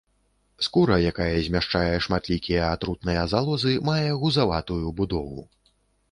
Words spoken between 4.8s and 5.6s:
будову.